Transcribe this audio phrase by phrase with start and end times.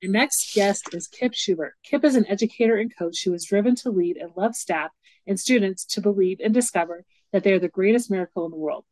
[0.00, 1.72] Your next guest is Kip Shubert.
[1.84, 4.90] Kip is an educator and coach who is driven to lead and love staff
[5.26, 7.04] and students to believe and discover
[7.34, 8.86] that they are the greatest miracle in the world.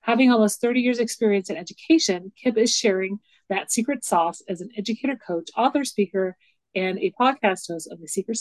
[0.00, 3.18] Having almost 30 years experience in education, Kip is sharing
[3.50, 6.38] that secret sauce as an educator coach, author, speaker,
[6.74, 8.38] and a podcast host of the Secret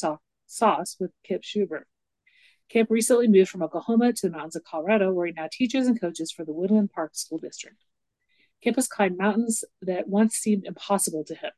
[0.48, 1.84] Sauce with Kip Shubert.
[2.70, 6.00] Kip recently moved from Oklahoma to the mountains of Colorado, where he now teaches and
[6.00, 7.76] coaches for the Woodland Park School District.
[8.62, 11.52] Kip has climbed mountains that once seemed impossible to him.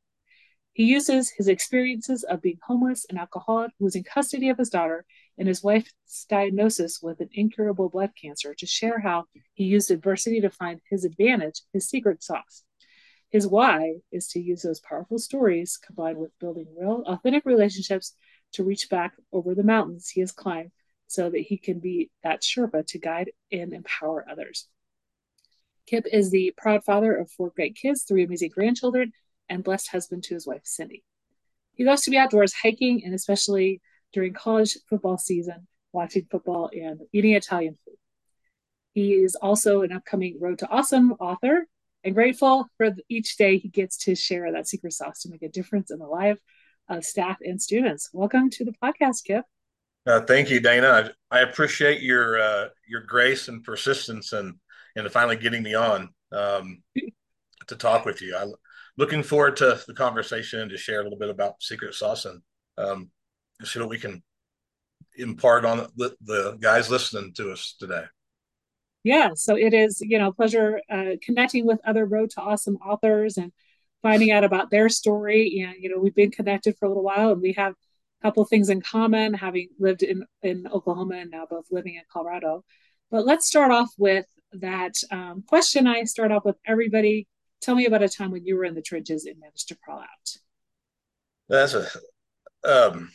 [0.77, 5.05] He uses his experiences of being homeless and alcoholic, losing custody of his daughter,
[5.35, 9.25] and his wife's diagnosis with an incurable blood cancer to share how
[9.55, 12.63] he used adversity to find his advantage, his secret sauce.
[13.31, 18.13] His why is to use those powerful stories combined with building real, authentic relationships
[18.51, 20.69] to reach back over the mountains he has climbed
[21.07, 24.67] so that he can be that Sherpa to guide and empower others.
[25.87, 29.13] Kip is the proud father of four great kids, three amazing grandchildren,
[29.49, 31.03] and blessed husband to his wife, Cindy.
[31.73, 33.81] He loves to be outdoors hiking and especially
[34.13, 37.95] during college football season, watching football and eating Italian food.
[38.93, 41.67] He is also an upcoming Road to Awesome author
[42.03, 45.49] and grateful for each day he gets to share that secret sauce to make a
[45.49, 46.39] difference in the life
[46.89, 48.09] of staff and students.
[48.13, 49.45] Welcome to the podcast, Kip.
[50.05, 51.11] Uh, thank you, Dana.
[51.29, 54.55] I, I appreciate your uh, your grace and persistence and
[54.95, 56.81] and finally getting me on um,
[57.67, 58.35] to talk with you.
[58.35, 58.45] I,
[58.97, 62.41] looking forward to the conversation to share a little bit about secret sauce and
[62.77, 63.09] um,
[63.63, 64.23] see what we can
[65.17, 68.03] impart on the, the, guys listening to us today.
[69.03, 73.37] Yeah, so it is you know pleasure uh, connecting with other Road to Awesome authors
[73.37, 73.53] and
[74.01, 75.65] finding out about their story.
[75.65, 78.43] And you know we've been connected for a little while, and we have a couple
[78.45, 82.65] things in common, having lived in in Oklahoma and now both living in Colorado.
[83.09, 87.27] But let's start off with that um, question I start off with everybody
[87.61, 89.99] Tell me about a time when you were in the trenches and managed to crawl
[89.99, 90.37] out.
[91.49, 91.87] That's a
[92.63, 93.11] um,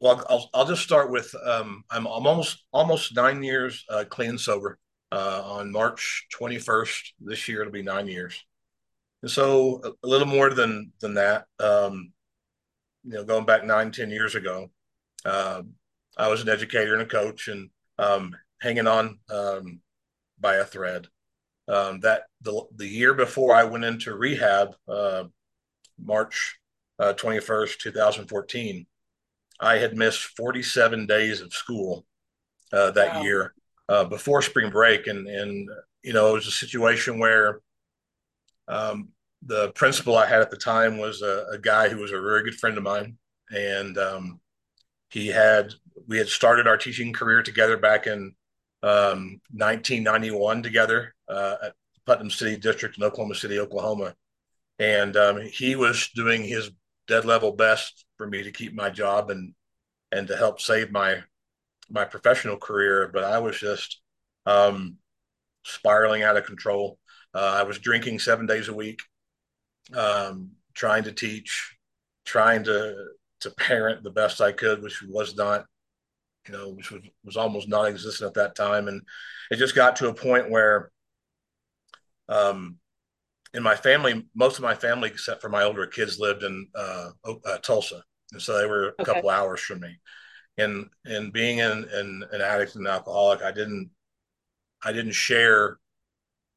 [0.00, 0.24] well.
[0.28, 4.78] I'll I'll just start with um, I'm almost almost nine years uh, clean and sober.
[5.12, 8.42] Uh, on March 21st this year, it'll be nine years.
[9.22, 11.46] And so a, a little more than than that.
[11.60, 12.12] Um,
[13.04, 14.70] you know, going back nine ten years ago,
[15.24, 15.62] uh,
[16.16, 19.80] I was an educator and a coach, and um, hanging on um,
[20.40, 21.06] by a thread
[21.68, 25.24] um, that the, the year before I went into rehab, uh,
[25.98, 26.58] March
[26.98, 28.86] uh, 21st, 2014,
[29.60, 32.04] I had missed 47 days of school
[32.72, 33.22] uh, that wow.
[33.22, 33.54] year
[33.88, 35.06] uh, before spring break.
[35.06, 35.68] And, and,
[36.02, 37.60] you know, it was a situation where
[38.68, 39.08] um,
[39.42, 42.42] the principal I had at the time was a, a, guy who was a very
[42.42, 43.18] good friend of mine.
[43.50, 44.40] And um,
[45.10, 45.74] he had,
[46.08, 48.34] we had started our teaching career together back in
[48.82, 51.74] um, 1991 together uh, at
[52.06, 54.14] Putnam City District in Oklahoma City, Oklahoma.
[54.78, 56.70] And um, he was doing his
[57.06, 59.54] dead level best for me to keep my job and
[60.10, 61.22] and to help save my
[61.90, 63.10] my professional career.
[63.12, 64.00] But I was just
[64.46, 64.96] um,
[65.64, 66.98] spiraling out of control.
[67.34, 69.00] Uh, I was drinking seven days a week,
[69.94, 71.76] um, trying to teach,
[72.24, 72.94] trying to
[73.40, 75.66] to parent the best I could, which was not
[76.48, 78.88] you know, which was, was almost non-existent at that time.
[78.88, 79.02] And
[79.50, 80.90] it just got to a point where,
[82.28, 82.76] um,
[83.52, 87.10] in my family, most of my family, except for my older kids, lived in uh,
[87.24, 88.02] uh, Tulsa,
[88.32, 89.04] and so they were a okay.
[89.04, 89.96] couple hours from me.
[90.58, 93.90] And and being an, an an addict and alcoholic, I didn't
[94.82, 95.78] I didn't share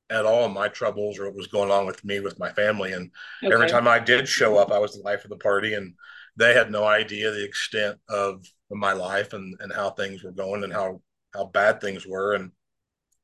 [0.09, 2.93] at all my troubles or what was going on with me with my family.
[2.93, 3.11] And
[3.43, 3.53] okay.
[3.53, 5.93] every time I did show up, I was the life of the party, and
[6.37, 10.31] they had no idea the extent of of my life and and how things were
[10.31, 11.01] going and how
[11.33, 12.51] how bad things were and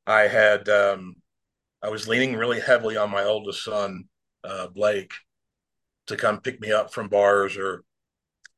[0.05, 1.15] i had um
[1.83, 4.05] i was leaning really heavily on my oldest son
[4.43, 5.13] uh blake
[6.07, 7.83] to come pick me up from bars or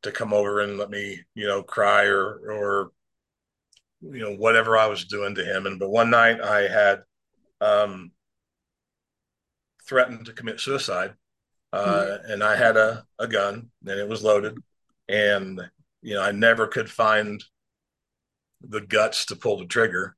[0.01, 2.91] to come over and let me you know cry or or
[4.01, 7.01] you know whatever i was doing to him and but one night i had
[7.61, 8.11] um
[9.87, 11.13] threatened to commit suicide
[11.73, 12.31] uh, mm-hmm.
[12.31, 14.57] and i had a, a gun and it was loaded
[15.07, 15.61] and
[16.05, 17.43] you know, I never could find
[18.61, 20.15] the guts to pull the trigger.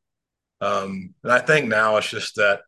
[0.60, 2.62] Um, and I think now it's just that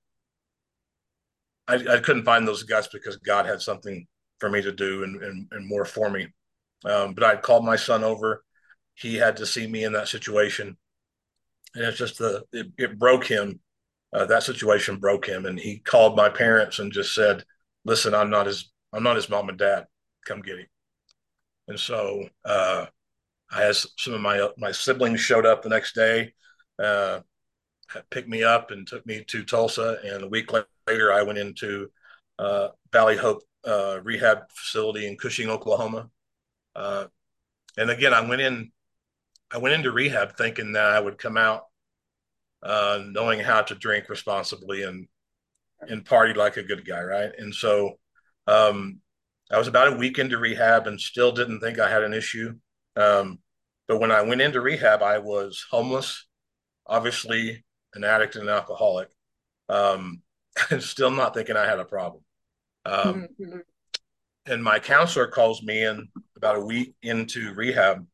[1.69, 4.07] I, I, couldn't find those guts because God had something
[4.39, 6.27] for me to do and, and, and more for me.
[6.85, 8.43] Um, but I called my son over.
[8.95, 10.77] he had to see me in that situation,
[11.75, 13.59] and it's just the it, it broke him.
[14.13, 17.43] Uh, that situation broke him, and he called my parents and just said,
[17.85, 19.87] "Listen, I'm not his I'm not his mom and dad.
[20.25, 20.67] Come get him."
[21.67, 22.85] And so uh,
[23.51, 26.33] I had some of my my siblings showed up the next day,
[26.81, 27.19] uh,
[28.09, 29.99] picked me up and took me to Tulsa.
[30.03, 30.67] And a week later,
[31.11, 31.91] I went into
[32.37, 36.09] uh, Valley Hope uh, Rehab Facility in Cushing, Oklahoma.
[36.75, 37.05] Uh,
[37.77, 38.71] and again, I went in.
[39.51, 41.63] I went into rehab thinking that I would come out
[42.61, 45.07] uh, knowing how to drink responsibly and
[45.81, 47.31] and party like a good guy, right?
[47.37, 47.97] And so
[48.47, 48.99] um,
[49.49, 52.53] I was about a week into rehab and still didn't think I had an issue.
[52.95, 53.39] Um,
[53.87, 56.27] but when I went into rehab, I was homeless,
[56.85, 57.63] obviously
[57.93, 59.09] an addict and an alcoholic,
[59.69, 60.21] um,
[60.71, 62.23] and still not thinking I had a problem.
[62.85, 63.59] Um, mm-hmm.
[64.45, 68.05] And my counselor calls me in about a week into rehab,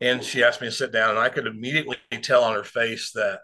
[0.00, 3.12] and she asked me to sit down, and I could immediately tell on her face
[3.12, 3.40] that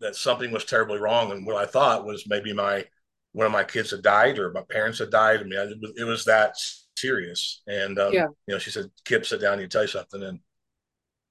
[0.00, 2.84] that something was terribly wrong, and what I thought was maybe my
[3.32, 5.40] one of my kids had died or my parents had died.
[5.40, 6.56] I mean, it was, it was that
[6.96, 7.62] serious.
[7.66, 8.28] And um, yeah.
[8.46, 9.60] you know, she said, "Kip, sit down.
[9.60, 10.40] You tell you something." And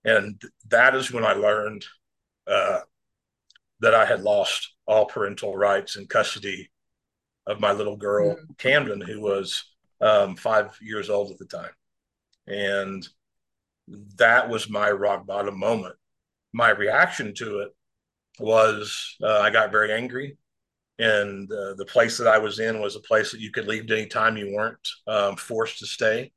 [0.03, 1.85] and that is when I learned
[2.47, 2.81] uh,
[3.79, 6.69] that I had lost all parental rights and custody
[7.47, 8.53] of my little girl mm-hmm.
[8.57, 9.63] Camden, who was
[10.01, 11.71] um, five years old at the time,
[12.47, 13.07] and
[14.17, 15.95] that was my rock bottom moment.
[16.53, 17.69] My reaction to it
[18.39, 20.37] was uh, I got very angry
[20.97, 23.83] and uh, the place that I was in was a place that you could leave
[23.83, 26.31] at any time you weren't um, forced to stay.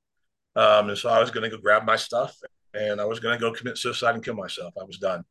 [0.56, 2.36] Um, and so I was going to go grab my stuff
[2.74, 4.74] and I was going to go commit suicide and kill myself.
[4.80, 5.24] I was done.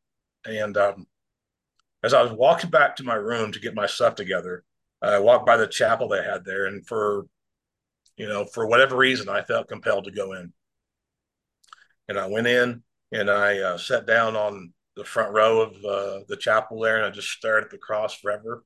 [0.46, 1.06] And um,
[2.02, 4.64] as I was walking back to my room to get my stuff together,
[5.02, 7.26] I walked by the chapel they had there, and for
[8.16, 10.52] you know, for whatever reason, I felt compelled to go in.
[12.08, 16.24] And I went in and I uh, sat down on the front row of uh,
[16.28, 18.64] the chapel there, and I just stared at the cross forever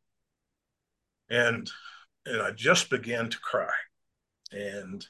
[1.33, 1.69] and
[2.25, 3.73] and I just began to cry,
[4.53, 5.05] and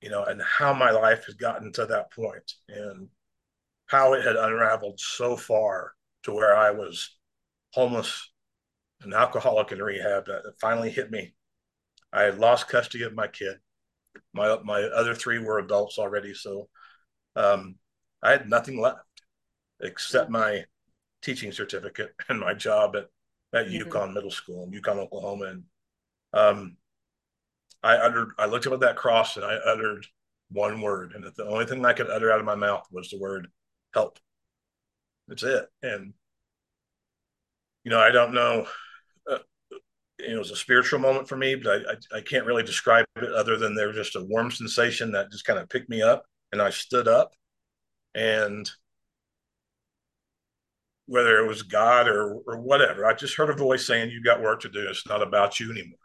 [0.00, 3.08] you know, and how my life had gotten to that point, and
[3.86, 5.92] how it had unraveled so far
[6.26, 7.16] to where I was
[7.72, 8.30] homeless,
[9.00, 10.26] an alcoholic in rehab.
[10.26, 11.34] That finally hit me.
[12.12, 13.56] I had lost custody of my kid.
[14.32, 16.68] My my other three were adults already, so
[17.34, 17.76] um,
[18.22, 19.00] I had nothing left
[19.80, 20.64] except my
[21.22, 23.06] teaching certificate and my job at
[23.52, 23.74] at mm-hmm.
[23.76, 25.46] Yukon Middle School in Yukon, Oklahoma.
[25.46, 25.64] And
[26.32, 26.76] um,
[27.82, 30.06] I uttered, I looked up at that cross and I uttered
[30.50, 31.12] one word.
[31.14, 33.48] And the only thing I could utter out of my mouth was the word
[33.94, 34.18] help.
[35.28, 35.66] That's it.
[35.82, 36.14] And,
[37.84, 38.66] you know, I don't know,
[39.30, 39.38] uh,
[40.18, 43.32] it was a spiritual moment for me, but I, I, I can't really describe it
[43.32, 46.24] other than there was just a warm sensation that just kind of picked me up
[46.52, 47.32] and I stood up
[48.14, 48.70] and
[51.06, 53.06] whether it was God or, or whatever.
[53.06, 54.86] I just heard a voice saying, You've got work to do.
[54.88, 55.98] It's not about you anymore.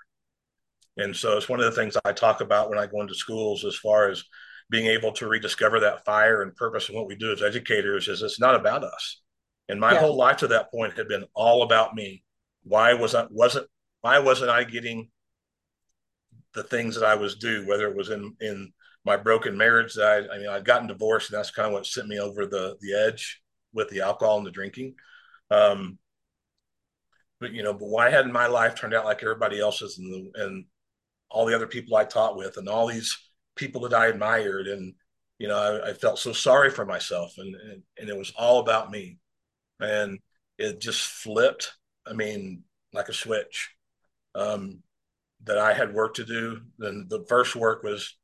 [0.97, 3.65] And so it's one of the things I talk about when I go into schools
[3.65, 4.23] as far as
[4.71, 8.21] being able to rediscover that fire and purpose and what we do as educators is
[8.21, 9.21] it's not about us.
[9.67, 9.99] And my yeah.
[9.99, 12.23] whole life to that point had been all about me.
[12.63, 13.67] Why was I wasn't
[13.99, 15.09] why wasn't I getting
[16.53, 18.71] the things that I was due, whether it was in in
[19.03, 21.85] my broken marriage that I, I mean I'd gotten divorced and that's kind of what
[21.85, 23.41] sent me over the the edge
[23.73, 24.95] with the alcohol and the drinking.
[25.49, 25.99] Um,
[27.41, 30.43] but you know, but why hadn't my life turned out like everybody else's and the,
[30.45, 30.65] and
[31.29, 33.17] all the other people I taught with and all these
[33.55, 34.93] people that I admired and
[35.37, 38.59] you know I, I felt so sorry for myself and, and and it was all
[38.59, 39.17] about me
[39.79, 40.19] and
[40.57, 41.73] it just flipped.
[42.05, 43.71] I mean, like a switch.
[44.33, 44.81] Um,
[45.43, 46.61] that I had work to do.
[46.77, 48.15] Then the first work was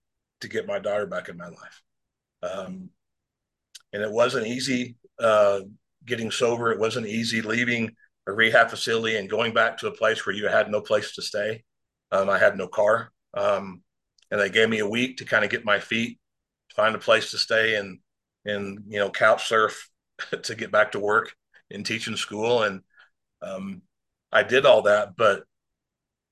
[0.42, 1.82] to get my daughter back in my life.
[2.44, 2.90] Um,
[3.92, 5.62] and it wasn't easy uh,
[6.06, 6.72] getting sober.
[6.72, 7.96] It wasn't easy leaving
[8.28, 11.22] a rehab facility and going back to a place where you had no place to
[11.22, 11.64] stay.
[12.12, 13.12] Um, I had no car.
[13.34, 13.82] Um,
[14.32, 16.20] and they gave me a week to kind of get my feet,
[16.76, 18.00] find a place to stay and,
[18.46, 19.90] and, you know, couch surf
[20.44, 21.34] to get back to work
[21.70, 22.64] in teaching school.
[22.64, 22.82] And
[23.42, 23.82] um,
[24.32, 25.16] I did all that.
[25.16, 25.44] But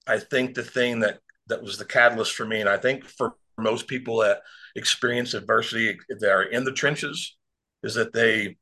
[0.07, 3.35] I think the thing that, that was the catalyst for me, and I think for
[3.57, 4.41] most people that
[4.75, 7.37] experience adversity that are in the trenches,
[7.83, 8.57] is that they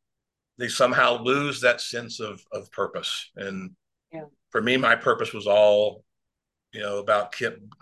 [0.60, 3.32] they somehow lose that sense of of purpose.
[3.36, 3.72] And
[4.12, 4.26] yeah.
[4.52, 6.04] for me, my purpose was all,
[6.74, 7.34] you know, about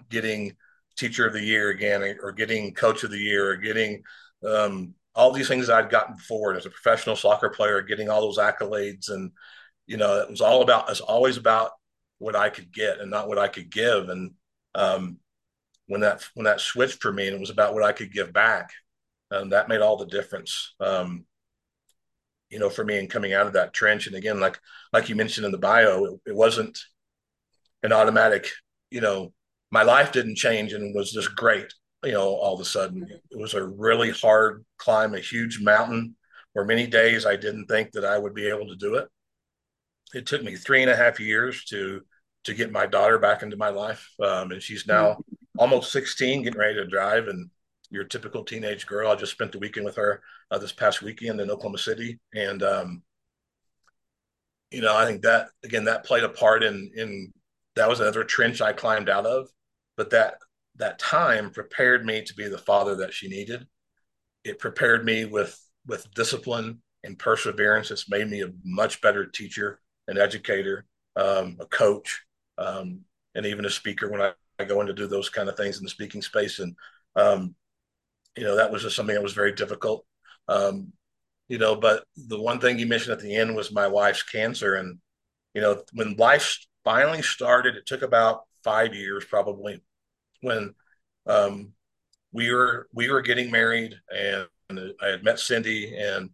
[0.10, 0.55] getting
[0.98, 4.03] teacher of the year again, or getting coach of the year, or getting
[4.48, 8.38] um, all these things I'd gotten forward as a professional soccer player, getting all those
[8.38, 9.31] accolades, and
[9.88, 10.89] you know, it was all about.
[10.89, 11.71] It's always about
[12.19, 14.10] what I could get and not what I could give.
[14.10, 14.31] And
[14.75, 15.17] um,
[15.88, 18.31] when that when that switched for me, and it was about what I could give
[18.31, 18.71] back,
[19.29, 20.74] and that made all the difference.
[20.79, 21.25] Um,
[22.50, 24.07] you know, for me and coming out of that trench.
[24.07, 24.60] And again, like
[24.93, 26.77] like you mentioned in the bio, it, it wasn't
[27.83, 28.48] an automatic.
[28.89, 29.33] You know,
[29.71, 31.73] my life didn't change and was just great.
[32.03, 36.15] You know, all of a sudden, it was a really hard climb, a huge mountain
[36.53, 39.07] where many days I didn't think that I would be able to do it.
[40.13, 42.01] It took me three and a half years to
[42.43, 45.19] to get my daughter back into my life, um, and she's now
[45.59, 47.51] almost 16, getting ready to drive, and
[47.91, 49.11] your typical teenage girl.
[49.11, 52.63] I just spent the weekend with her uh, this past weekend in Oklahoma City, and
[52.63, 53.03] um,
[54.71, 57.31] you know, I think that again that played a part in in
[57.75, 59.49] that was another trench I climbed out of,
[60.01, 60.38] but that
[60.77, 63.67] that time prepared me to be the father that she needed.
[64.43, 65.55] It prepared me with
[65.86, 67.91] with discipline and perseverance.
[67.91, 72.24] It's made me a much better teacher, an educator, um, a coach,
[72.58, 73.01] um,
[73.36, 75.77] and even a speaker when I, I, go in to do those kind of things
[75.77, 76.58] in the speaking space.
[76.58, 76.75] And
[77.15, 77.53] um,
[78.36, 80.03] you know, that was just something that was very difficult.
[80.48, 80.93] Um,
[81.48, 84.77] you know, but the one thing you mentioned at the end was my wife's cancer.
[84.77, 84.98] And,
[85.53, 89.84] you know, when life finally started, it took about five years probably
[90.41, 90.74] when
[91.27, 91.74] um,
[92.31, 94.48] we were we were getting married and
[95.01, 96.29] I had met Cindy and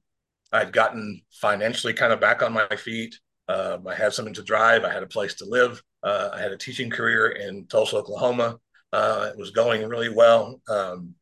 [0.51, 3.15] I had gotten financially kind of back on my feet.
[3.49, 4.83] Um, I had something to drive.
[4.83, 5.81] I had a place to live.
[6.03, 8.57] Uh, I had a teaching career in Tulsa, Oklahoma.
[8.93, 10.61] Uh, it was going really well.
[10.69, 11.15] Um,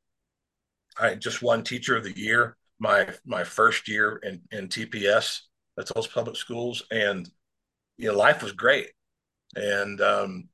[1.00, 5.42] I just won Teacher of the Year my my first year in in TPS
[5.80, 7.30] at those public schools, and
[7.98, 8.88] you know life was great.
[9.56, 10.50] And um,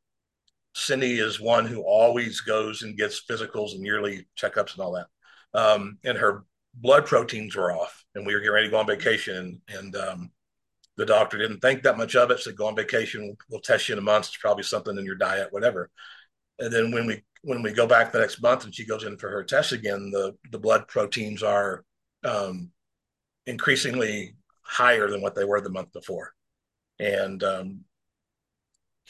[0.73, 5.07] Cindy is one who always goes and gets physicals and yearly checkups and all that.
[5.53, 8.87] Um, and her blood proteins were off, and we were getting ready to go on
[8.87, 10.31] vacation, and um,
[10.97, 12.39] the doctor didn't think that much of it.
[12.39, 13.35] Said, "Go on vacation.
[13.49, 14.27] We'll test you in a month.
[14.27, 15.89] It's probably something in your diet, whatever."
[16.59, 19.17] And then when we when we go back the next month and she goes in
[19.17, 21.83] for her test again, the the blood proteins are
[22.23, 22.71] um,
[23.45, 26.33] increasingly higher than what they were the month before,
[26.99, 27.81] and um,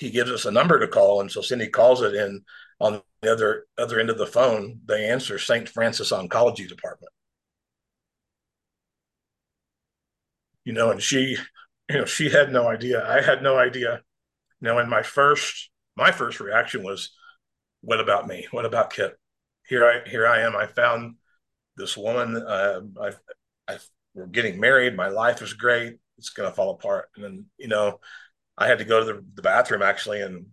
[0.01, 2.41] he gives us a number to call, and so Cindy calls it, and
[2.79, 5.69] on the other other end of the phone, they answer St.
[5.69, 7.13] Francis Oncology Department.
[10.65, 11.37] You know, and she,
[11.89, 13.07] you know, she had no idea.
[13.07, 14.01] I had no idea.
[14.59, 17.11] Now, in my first, my first reaction was,
[17.81, 18.47] what about me?
[18.51, 19.17] What about Kip?
[19.67, 20.55] Here I here I am.
[20.55, 21.15] I found
[21.77, 22.37] this woman.
[22.37, 23.11] Uh, I,
[23.67, 23.77] I
[24.15, 24.95] we're getting married.
[24.95, 25.97] My life is great.
[26.17, 27.09] It's gonna fall apart.
[27.15, 27.99] And then you know,
[28.61, 30.45] I had to go to the, the bathroom actually and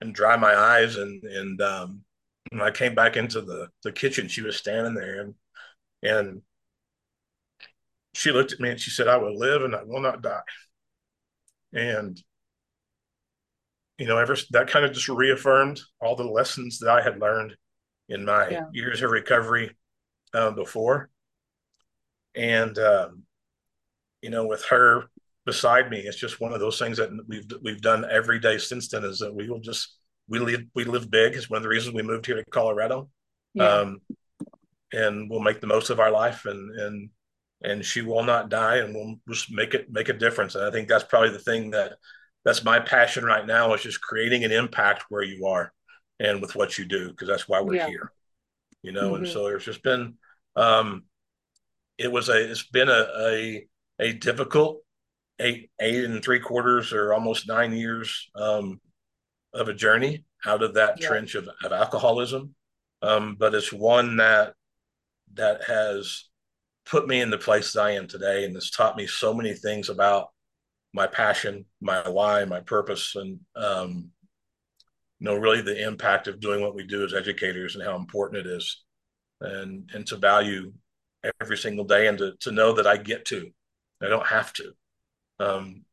[0.00, 0.96] and dry my eyes.
[0.96, 2.04] And and um,
[2.50, 5.34] when I came back into the the kitchen, she was standing there and
[6.02, 6.42] and
[8.14, 10.40] she looked at me and she said, "I will live and I will not die."
[11.72, 12.22] And
[13.98, 17.56] you know, ever that kind of just reaffirmed all the lessons that I had learned
[18.08, 18.64] in my yeah.
[18.72, 19.76] years of recovery
[20.32, 21.10] uh, before.
[22.36, 23.24] And um,
[24.22, 25.04] you know, with her
[25.46, 28.88] beside me, it's just one of those things that we've we've done every day since
[28.88, 29.04] then.
[29.04, 29.96] Is that we will just
[30.28, 31.34] we live we live big.
[31.34, 33.08] It's one of the reasons we moved here to Colorado,
[33.54, 33.68] yeah.
[33.68, 34.00] um,
[34.92, 36.46] and we'll make the most of our life.
[36.46, 37.10] And and
[37.62, 40.54] and she will not die, and we'll just make it make a difference.
[40.54, 41.94] And I think that's probably the thing that
[42.44, 45.72] that's my passion right now is just creating an impact where you are
[46.20, 47.88] and with what you do because that's why we're yeah.
[47.88, 48.12] here
[48.82, 49.24] you know mm-hmm.
[49.24, 50.14] and so there's just been
[50.56, 51.02] um
[51.98, 53.66] it was a it's been a a,
[54.00, 54.83] a difficult
[55.40, 58.80] eight eight and three quarters or almost nine years um
[59.52, 61.08] of a journey out of that yeah.
[61.08, 62.54] trench of, of alcoholism
[63.02, 64.54] um but it's one that
[65.34, 66.28] that has
[66.86, 69.54] put me in the place that I am today and has taught me so many
[69.54, 70.28] things about
[70.92, 74.10] my passion, my why, my purpose, and um,
[75.18, 78.46] you know, really the impact of doing what we do as educators and how important
[78.46, 78.84] it is,
[79.40, 80.72] and and to value
[81.40, 83.50] every single day and to to know that I get to,
[84.02, 84.72] I don't have to.
[85.40, 85.84] Um,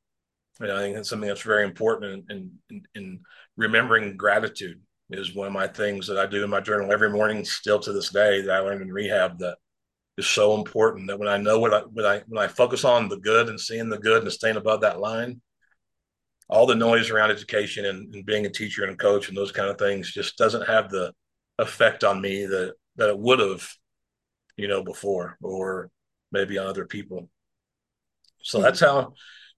[0.61, 3.19] I think that's something that's very important, and in, in, in
[3.57, 4.79] remembering gratitude
[5.09, 7.91] is one of my things that I do in my journal every morning, still to
[7.91, 9.57] this day that I learned in rehab that
[10.17, 13.09] is so important that when I know what I when I when I focus on
[13.09, 15.41] the good and seeing the good and staying above that line,
[16.49, 19.51] all the noise around education and, and being a teacher and a coach and those
[19.51, 21.13] kind of things just doesn't have the
[21.57, 23.67] effect on me that that it would have,
[24.57, 25.89] you know, before or
[26.31, 27.29] maybe on other people.
[28.43, 29.13] So that's how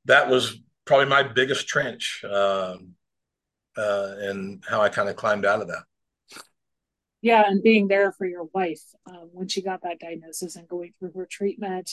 [0.06, 2.96] that was probably my biggest trench, um,
[3.78, 5.84] uh, and how I kind of climbed out of that.
[7.22, 10.94] Yeah and being there for your wife um, when she got that diagnosis and going
[11.00, 11.90] through her treatment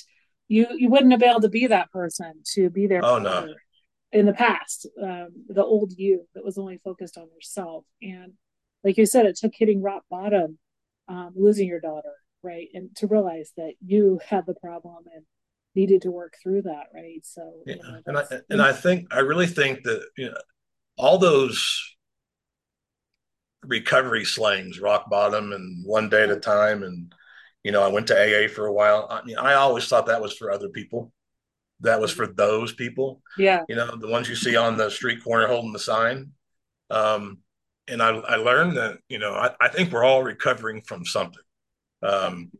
[0.48, 3.54] you you wouldn't have been able to be that person to be there oh no.
[4.10, 8.32] in the past um, the old you that was only focused on yourself, and
[8.82, 10.58] like you said it took hitting rock bottom
[11.06, 12.68] um, losing your daughter right?
[12.74, 15.24] And to realize that you had the problem and
[15.74, 17.24] needed to work through that, right?
[17.24, 17.74] So, yeah.
[17.74, 20.36] you know, and I and I think I really think that you know
[20.96, 21.96] all those
[23.64, 27.12] recovery slangs, rock bottom, and one day at a time, and
[27.62, 29.06] you know, I went to AA for a while.
[29.10, 31.12] I mean, I always thought that was for other people.
[31.80, 33.22] That was for those people.
[33.38, 33.64] Yeah.
[33.68, 36.32] You know, the ones you see on the street corner holding the sign.
[36.90, 37.38] Um,
[37.88, 41.42] and I, I learned that, you know, I, I think we're all recovering from something.
[42.02, 42.50] Um,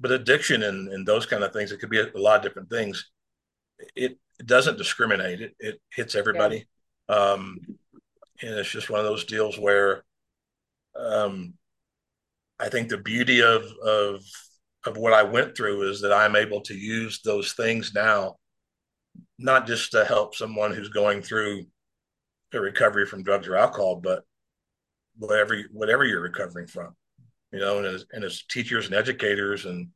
[0.00, 2.42] but addiction and, and those kind of things, it could be a, a lot of
[2.42, 3.10] different things.
[3.94, 5.40] It, it doesn't discriminate.
[5.40, 6.66] It, it hits everybody.
[7.08, 7.14] Yeah.
[7.14, 7.58] Um,
[8.42, 10.02] and it's just one of those deals where
[10.98, 11.54] um,
[12.58, 14.22] I think the beauty of of
[14.86, 18.36] of what I went through is that I'm able to use those things now,
[19.38, 21.66] not just to help someone who's going through
[22.52, 24.24] a recovery from drugs or alcohol, but
[25.18, 26.96] whatever whatever you're recovering from,
[27.52, 29.88] you know, and as, and as teachers and educators and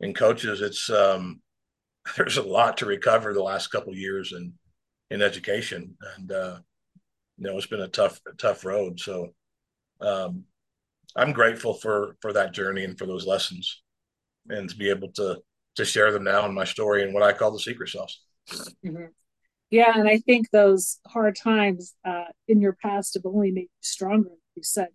[0.00, 1.40] and coaches, it's um,
[2.16, 4.52] there's a lot to recover the last couple years in
[5.10, 6.58] in education, and uh,
[7.38, 8.98] you know it's been a tough tough road.
[9.00, 9.28] So
[10.00, 10.44] um,
[11.16, 13.82] I'm grateful for for that journey and for those lessons,
[14.48, 15.40] and to be able to
[15.76, 18.20] to share them now in my story and what I call the secret sauce.
[18.84, 19.06] Mm-hmm.
[19.70, 23.68] Yeah, and I think those hard times uh, in your past have only made you
[23.80, 24.30] stronger.
[24.56, 24.88] You said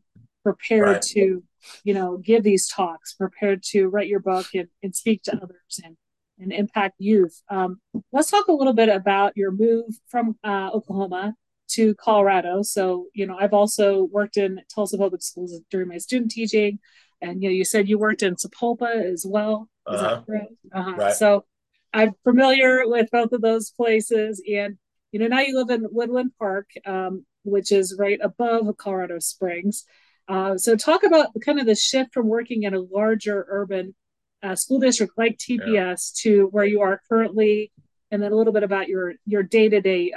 [0.43, 1.01] prepared right.
[1.01, 1.43] to,
[1.83, 5.79] you know, give these talks, prepared to write your book and, and speak to others
[5.83, 5.97] and
[6.39, 7.41] and impact youth.
[7.49, 7.79] Um,
[8.11, 11.33] let's talk a little bit about your move from uh, Oklahoma
[11.69, 12.61] to Colorado.
[12.61, 16.79] So, you know, I've also worked in Tulsa Public Schools during my student teaching.
[17.21, 19.69] And, you know, you said you worked in Sapulpa as well.
[19.87, 20.21] Uh-huh.
[20.25, 20.51] correct?
[20.73, 20.95] Uh-huh.
[20.95, 21.13] Right.
[21.13, 21.45] So
[21.93, 24.43] I'm familiar with both of those places.
[24.51, 24.77] And,
[25.11, 29.85] you know, now you live in Woodland Park, um, which is right above Colorado Springs.
[30.27, 33.93] Uh, so talk about kind of the shift from working in a larger urban
[34.41, 35.95] uh, school district like TPS yeah.
[36.21, 37.71] to where you are currently,
[38.11, 40.11] and then a little bit about your your day to day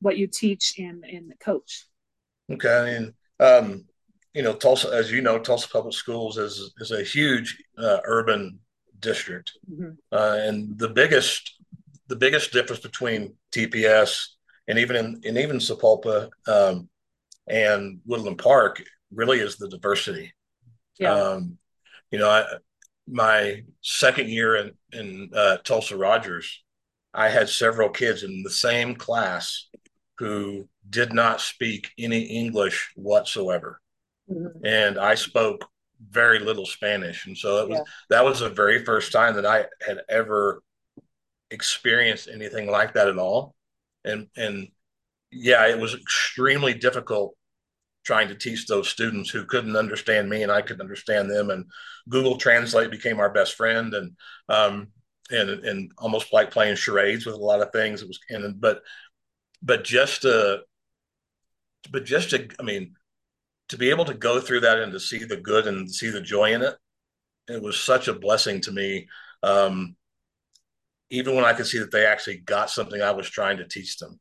[0.00, 1.86] what you teach and and coach.
[2.50, 3.84] Okay, I mean, um,
[4.34, 8.58] you know, Tulsa, as you know, Tulsa Public Schools is is a huge uh, urban
[9.00, 9.90] district, mm-hmm.
[10.12, 11.56] uh, and the biggest
[12.08, 14.28] the biggest difference between TPS
[14.66, 16.88] and even in and even Sapulpa um,
[17.46, 20.32] and Woodland Park really is the diversity.
[20.98, 21.12] Yeah.
[21.12, 21.58] Um,
[22.10, 22.44] you know, I,
[23.06, 26.62] my second year in in uh, Tulsa Rogers,
[27.14, 29.68] I had several kids in the same class
[30.18, 33.80] who did not speak any English whatsoever.
[34.30, 34.64] Mm-hmm.
[34.64, 35.64] And I spoke
[36.10, 37.26] very little Spanish.
[37.26, 37.84] And so it was yeah.
[38.10, 40.62] that was the very first time that I had ever
[41.50, 43.54] experienced anything like that at all.
[44.04, 44.68] And and
[45.30, 47.36] yeah, it was extremely difficult
[48.08, 51.50] trying to teach those students who couldn't understand me and I couldn't understand them.
[51.50, 51.66] And
[52.08, 54.16] Google Translate became our best friend and
[54.48, 54.88] um
[55.30, 58.00] and and almost like playing charades with a lot of things.
[58.00, 58.80] It was and but
[59.62, 60.60] but just to
[61.90, 62.94] but just to i mean
[63.68, 66.20] to be able to go through that and to see the good and see the
[66.20, 66.74] joy in it
[67.48, 69.06] it was such a blessing to me
[69.42, 69.96] um,
[71.10, 73.98] even when i could see that they actually got something i was trying to teach
[73.98, 74.18] them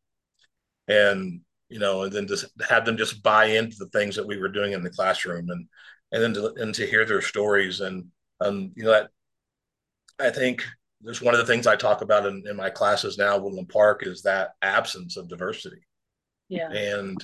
[0.87, 4.37] and you know and then just have them just buy into the things that we
[4.37, 5.67] were doing in the classroom and
[6.11, 8.05] and then to, and to hear their stories and
[8.41, 9.09] um, you know that
[10.19, 10.63] i think
[11.01, 14.05] there's one of the things I talk about in, in my classes now, Woodland Park,
[14.05, 15.85] is that absence of diversity.
[16.49, 16.71] Yeah.
[16.71, 17.23] And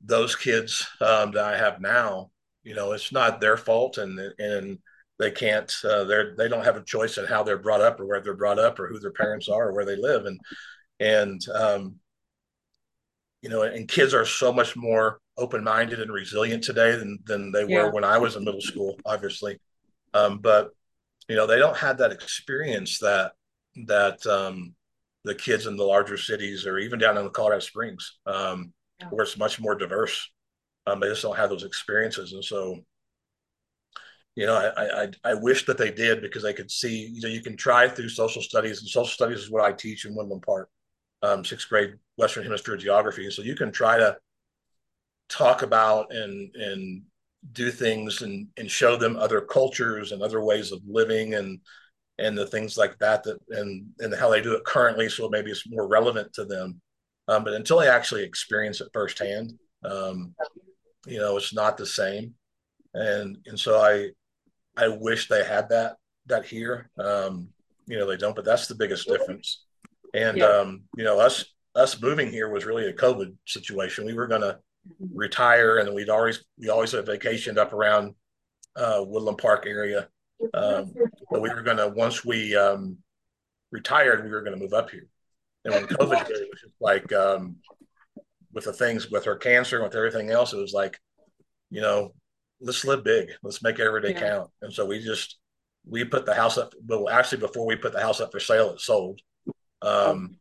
[0.00, 2.30] those kids um, that I have now,
[2.62, 4.78] you know, it's not their fault, and and
[5.18, 8.06] they can't, uh, they're they don't have a choice in how they're brought up or
[8.06, 10.40] where they're brought up or who their parents are or where they live, and
[11.00, 11.96] and um,
[13.42, 17.52] you know, and kids are so much more open minded and resilient today than than
[17.52, 17.84] they yeah.
[17.84, 19.58] were when I was in middle school, obviously.
[20.12, 20.70] Um, but
[21.28, 23.32] you know they don't have that experience that
[23.86, 24.74] that um,
[25.24, 29.06] the kids in the larger cities or even down in the Colorado Springs um, yeah.
[29.08, 30.30] where it's much more diverse.
[30.86, 32.80] Um, they just don't have those experiences, and so
[34.34, 37.28] you know I, I I wish that they did because they could see you know
[37.28, 40.42] you can try through social studies and social studies is what I teach in Woodland
[40.42, 40.68] Park,
[41.22, 43.30] um, sixth grade Western Hemisphere geography.
[43.30, 44.16] So you can try to
[45.28, 47.02] talk about and and
[47.52, 51.60] do things and and show them other cultures and other ways of living and
[52.18, 55.08] and the things like that that and and how they do it currently.
[55.08, 56.80] So maybe it's more relevant to them.
[57.28, 59.52] Um, but until they actually experience it firsthand
[59.84, 60.34] um,
[61.06, 62.34] you know it's not the same.
[62.92, 64.08] And and so i
[64.76, 66.90] i wish they had that that here.
[66.98, 67.48] Um,
[67.86, 69.64] you know they don't but that's the biggest difference
[70.14, 70.46] and yeah.
[70.46, 71.44] um, you know us
[71.74, 74.58] us moving here was really a covid situation we were going to
[75.12, 78.14] retire, and we'd always we always had vacationed up around
[78.76, 80.08] uh, Woodland Park area,
[80.54, 80.94] Um,
[81.30, 82.98] but we were going to once we um,
[83.70, 85.06] retired, we were going to move up here.
[85.64, 87.56] And when COVID hit, it was just like um,
[88.52, 90.98] with the things with her cancer and with everything else, it was like,
[91.70, 92.14] you know,
[92.60, 94.20] let's live big, let's make every day yeah.
[94.20, 94.50] count.
[94.62, 95.38] And so we just
[95.86, 96.72] we put the house up.
[96.86, 99.20] Well, actually, before we put the house up for sale, it sold.
[99.82, 100.36] Um,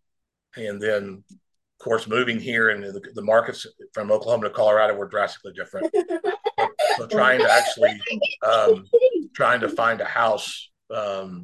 [0.56, 5.08] and then, of course, moving here and the, the markets from Oklahoma to Colorado were
[5.08, 5.94] drastically different.
[6.98, 8.00] so trying to actually
[8.46, 8.86] um,
[9.34, 11.44] trying to find a house um,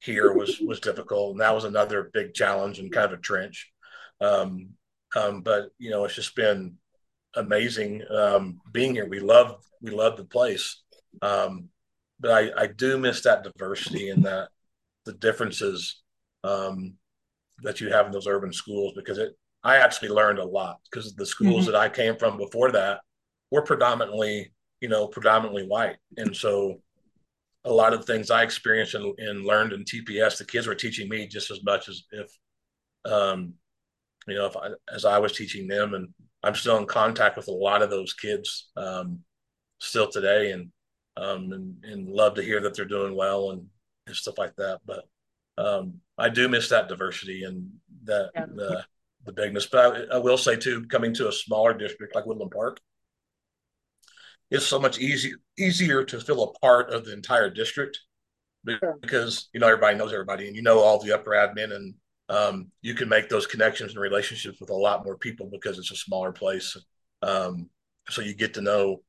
[0.00, 3.70] here was was difficult, and that was another big challenge and kind of a trench.
[4.20, 4.70] Um,
[5.14, 6.76] um, but you know, it's just been
[7.34, 9.06] amazing um, being here.
[9.06, 10.82] We love we love the place,
[11.20, 11.68] um,
[12.18, 14.48] but I, I do miss that diversity and that
[15.04, 16.02] the differences
[16.44, 16.94] um,
[17.62, 21.14] that you have in those urban schools because it I actually learned a lot because
[21.14, 21.72] the schools mm-hmm.
[21.72, 23.00] that I came from before that
[23.50, 26.80] were predominantly you know predominantly white, and so
[27.64, 31.08] a lot of things I experienced and, and, learned in TPS, the kids were teaching
[31.08, 32.30] me just as much as if,
[33.04, 33.54] um,
[34.26, 35.94] you know, if I, as I was teaching them.
[35.94, 36.08] And
[36.42, 39.20] I'm still in contact with a lot of those kids um,
[39.78, 40.70] still today, and,
[41.16, 43.66] um, and and love to hear that they're doing well and,
[44.06, 44.80] and stuff like that.
[44.84, 45.04] But
[45.58, 47.70] um, I do miss that diversity and
[48.04, 48.46] that yeah.
[48.46, 48.84] the
[49.24, 49.66] the bigness.
[49.66, 52.80] But I, I will say too, coming to a smaller district like Woodland Park,
[54.50, 57.98] it's so much easier easier to feel a part of the entire district
[59.00, 61.94] because you know everybody knows everybody and you know all the upper admin and
[62.28, 65.90] um, you can make those connections and relationships with a lot more people because it's
[65.90, 66.76] a smaller place
[67.22, 67.68] um,
[68.08, 69.02] so you get to know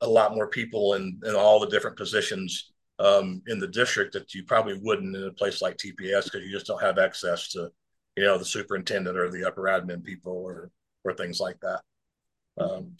[0.00, 4.34] a lot more people in, in all the different positions um, in the district that
[4.34, 7.70] you probably wouldn't in a place like TPS because you just don't have access to
[8.16, 10.70] you know the superintendent or the upper admin people or
[11.04, 11.80] or things like that
[12.60, 12.92] um,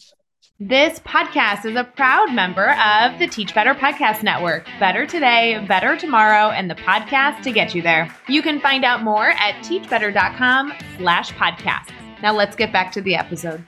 [0.61, 4.65] this podcast is a proud member of the Teach Better Podcast Network.
[4.77, 8.13] Better today, better tomorrow, and the podcast to get you there.
[8.27, 11.91] You can find out more at teachbetter.com slash podcasts.
[12.21, 13.63] Now let's get back to the episode.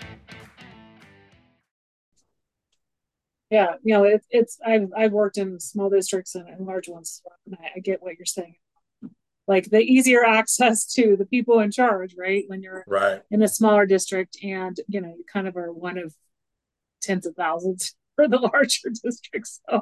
[3.52, 7.22] Yeah, you know, it, it's I've I've worked in small districts and, and large ones,
[7.46, 8.56] and I, I get what you're saying
[9.48, 12.44] like the easier access to the people in charge, right?
[12.48, 15.98] When you're right in a smaller district and you know you kind of are one
[15.98, 16.16] of
[17.02, 19.62] tens of thousands for the larger districts.
[19.70, 19.82] So,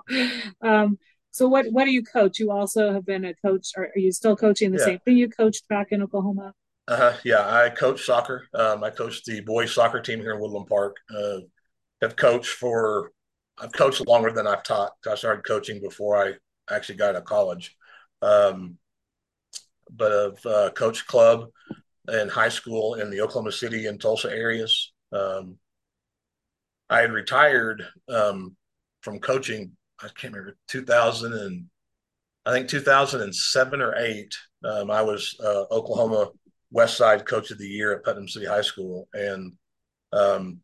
[0.62, 0.98] um,
[1.32, 2.40] so what what do you coach?
[2.40, 3.70] You also have been a coach.
[3.78, 4.86] Are, are you still coaching the yeah.
[4.86, 6.54] same thing you coached back in Oklahoma?
[6.88, 7.14] uh-huh.
[7.24, 8.48] yeah, I coach soccer.
[8.54, 10.96] Um, I coached the boys soccer team here in Woodland Park.
[11.16, 11.42] Uh,
[12.02, 13.12] have coached for
[13.62, 14.92] I've coached longer than I've taught.
[15.10, 16.34] I started coaching before I
[16.74, 17.76] actually got to college.
[18.22, 18.78] Um,
[19.92, 21.50] but I've uh, coached club
[22.12, 24.92] in high school in the Oklahoma City and Tulsa areas.
[25.12, 25.58] Um,
[26.90, 28.56] I had retired um,
[29.02, 29.72] from coaching.
[30.02, 31.66] I can't remember 2000 and
[32.46, 34.34] I think 2007 or eight.
[34.64, 36.30] Um, I was uh, Oklahoma
[36.72, 39.54] West Side Coach of the Year at Putnam City High School, and
[40.14, 40.60] um,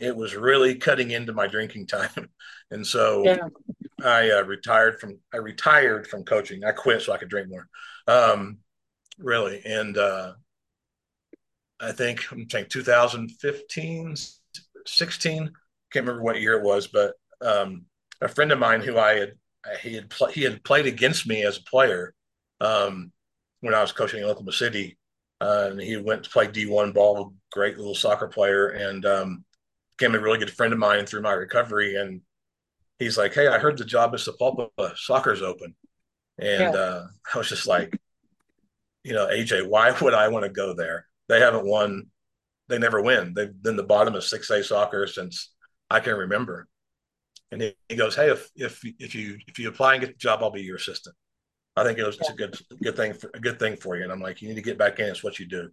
[0.00, 2.30] it was really cutting into my drinking time.
[2.70, 3.48] and so yeah.
[4.02, 6.64] I uh, retired from I retired from coaching.
[6.64, 7.68] I quit so I could drink more.
[8.08, 8.58] Um,
[9.18, 10.32] really, and uh,
[11.78, 14.16] I think I'm saying 2015
[14.86, 15.38] 16.
[15.92, 17.84] Can't remember what year it was, but um,
[18.20, 19.32] a friend of mine who I had
[19.82, 22.14] he had pl- he had played against me as a player
[22.60, 23.12] um,
[23.60, 24.96] when I was coaching in Oklahoma City,
[25.40, 27.34] uh, and he went to play D1 ball.
[27.52, 29.44] Great little soccer player, and um,
[30.00, 31.96] became a really good friend of mine through my recovery.
[31.96, 32.22] And
[32.98, 35.76] he's like, "Hey, I heard the job at Sapulpa soccer's open,"
[36.38, 36.80] and yeah.
[36.80, 38.00] uh, I was just like,
[39.04, 41.06] "You know, AJ, why would I want to go there?
[41.28, 42.06] They haven't won
[42.68, 43.34] they never win.
[43.34, 45.52] They've been the bottom of six A soccer since
[45.90, 46.68] I can remember.
[47.50, 50.18] And he, he goes, "Hey, if if if you if you apply and get the
[50.18, 51.16] job, I'll be your assistant.
[51.76, 54.04] I think it was it's a good good thing for a good thing for you."
[54.04, 55.06] And I'm like, "You need to get back in.
[55.06, 55.70] It's what you do."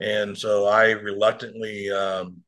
[0.00, 2.42] And so I reluctantly um,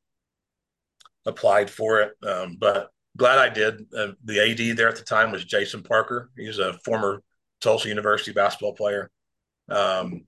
[1.27, 3.87] applied for it, um, but glad I did.
[3.97, 6.31] Uh, the AD there at the time was Jason Parker.
[6.37, 7.23] He's a former
[7.61, 9.11] Tulsa University basketball player.
[9.69, 10.25] Um,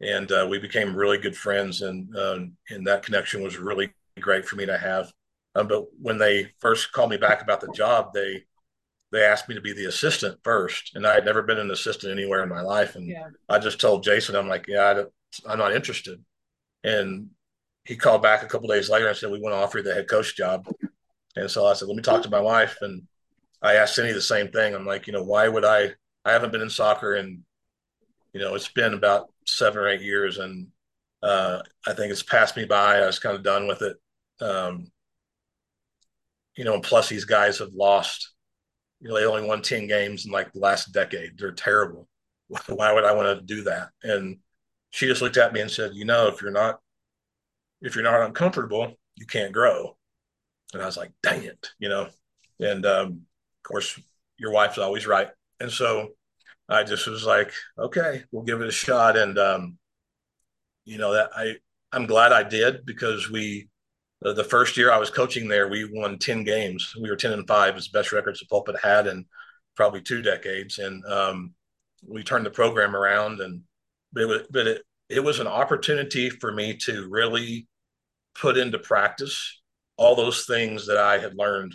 [0.00, 4.44] and uh, we became really good friends, and uh, and that connection was really great
[4.44, 5.12] for me to have.
[5.54, 8.44] Um, but when they first called me back about the job, they
[9.12, 12.12] they asked me to be the assistant first, and I had never been an assistant
[12.12, 12.96] anywhere in my life.
[12.96, 13.28] And yeah.
[13.48, 15.04] I just told Jason, I'm like, yeah,
[15.46, 16.22] I am not interested.
[16.82, 17.28] And
[17.84, 19.94] he called back a couple days later and said, we want to offer you the
[19.94, 20.66] head coach job.
[21.36, 22.76] And so I said, let me talk to my wife.
[22.80, 23.02] And
[23.60, 24.74] I asked Cindy the same thing.
[24.74, 25.90] I'm like, you know, why would I?
[26.24, 27.44] I haven't been in soccer in
[28.32, 30.68] you know, it's been about seven or eight years, and
[31.22, 32.96] uh, I think it's passed me by.
[32.96, 33.96] I was kind of done with it.
[34.40, 34.86] Um,
[36.56, 38.32] you know, and plus these guys have lost
[39.02, 41.36] you know, they only won 10 games in like the last decade.
[41.36, 42.08] They're terrible.
[42.68, 43.88] Why would I want to do that?
[44.04, 44.38] And
[44.90, 46.78] she just looked at me and said, you know, if you're not,
[47.82, 49.96] if you're not uncomfortable, you can't grow.
[50.72, 52.08] And I was like, dang it, you know.
[52.60, 54.00] And um, of course,
[54.38, 55.28] your wife's always right.
[55.60, 56.08] And so
[56.68, 59.16] I just was like, okay, we'll give it a shot.
[59.16, 59.78] And um,
[60.84, 61.54] you know that I
[61.92, 63.68] I'm glad I did because we
[64.20, 66.94] the, the first year I was coaching there, we won 10 games.
[67.00, 69.26] We were 10 and five, the best records Sapulpa had in
[69.74, 70.78] probably two decades.
[70.78, 71.54] And um,
[72.06, 73.62] we turned the program around and
[74.12, 77.66] but it was but it it was an opportunity for me to really
[78.34, 79.60] put into practice
[79.96, 81.74] all those things that I had learned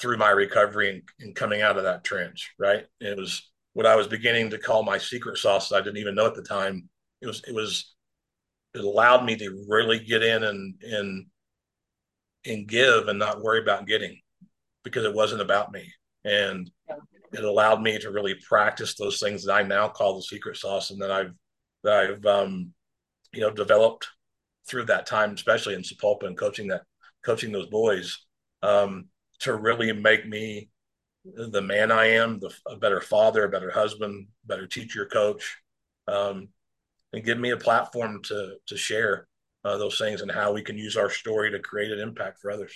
[0.00, 2.84] through my recovery and, and coming out of that trench, right?
[3.00, 6.26] It was what I was beginning to call my secret sauce I didn't even know
[6.26, 6.88] at the time.
[7.20, 7.94] It was it was
[8.74, 11.26] it allowed me to really get in and and
[12.44, 14.20] and give and not worry about getting
[14.84, 15.92] because it wasn't about me.
[16.24, 16.70] And
[17.32, 20.90] it allowed me to really practice those things that I now call the secret sauce
[20.90, 21.32] and that I've
[21.84, 22.72] that I've um,
[23.32, 24.08] you know developed
[24.68, 26.82] through that time, especially in Sapulpa and coaching that
[27.24, 28.24] coaching those boys
[28.62, 29.06] um,
[29.40, 30.70] to really make me
[31.24, 35.56] the man I am, the, a better father, a better husband, better teacher, coach,
[36.06, 36.48] um,
[37.12, 39.26] and give me a platform to to share
[39.64, 42.50] uh, those things and how we can use our story to create an impact for
[42.50, 42.72] others.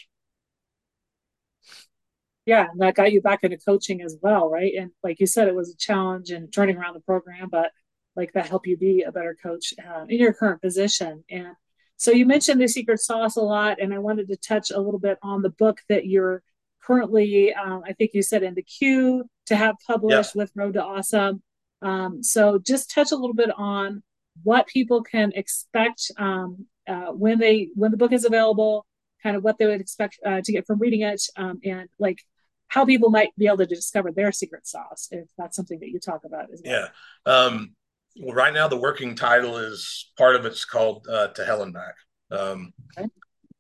[2.47, 4.73] Yeah, and that got you back into coaching as well, right?
[4.77, 7.71] And like you said, it was a challenge and turning around the program, but
[8.17, 11.23] like that helped you be a better coach uh, in your current position.
[11.31, 11.55] And
[12.01, 14.99] so you mentioned the secret sauce a lot, and I wanted to touch a little
[14.99, 16.43] bit on the book that you're
[16.83, 20.41] currently, um, I think you said in the queue to have published yeah.
[20.41, 21.43] with Road to Awesome.
[21.83, 24.03] Um, so just touch a little bit on
[24.45, 28.87] what people can expect um, uh, when they when the book is available,
[29.23, 32.23] kind of what they would expect uh, to get from reading it, um, and like
[32.69, 36.01] how people might be able to discover their secret sauce if that's something that you
[36.01, 36.89] talk about as well.
[37.27, 37.31] Yeah.
[37.31, 37.75] Um,
[38.17, 41.73] well, right now the working title is part of it's called uh, "To Hell and
[41.73, 41.95] Back,"
[42.31, 43.09] um, okay.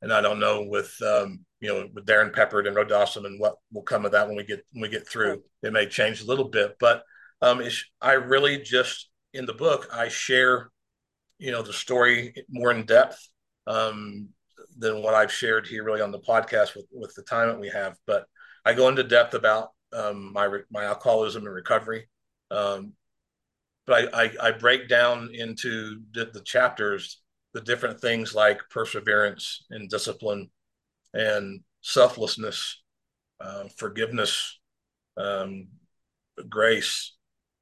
[0.02, 3.40] and I don't know with um, you know with Darrin Peppard and Road Awesome and
[3.40, 5.42] what will come of that when we get when we get through.
[5.62, 7.02] It may change a little bit, but
[7.42, 7.62] um,
[8.00, 10.70] I really just in the book I share
[11.38, 13.18] you know the story more in depth
[13.66, 14.28] um,
[14.76, 17.68] than what I've shared here really on the podcast with with the time that we
[17.68, 17.96] have.
[18.06, 18.26] But
[18.64, 22.08] I go into depth about um, my my alcoholism and recovery.
[22.50, 22.94] Um,
[23.90, 27.20] but I, I, I break down into the, the, chapters
[27.54, 30.48] the different things like perseverance and discipline
[31.12, 32.82] and selflessness,
[33.40, 34.60] uh, forgiveness,
[35.16, 35.66] um,
[36.48, 37.16] grace,